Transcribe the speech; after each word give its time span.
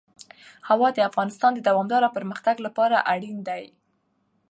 هوا 0.69 0.89
د 0.93 0.99
افغانستان 1.09 1.51
د 1.55 1.59
دوامداره 1.69 2.13
پرمختګ 2.17 2.55
لپاره 2.65 3.05
اړین 3.13 3.37
دي. 3.47 3.63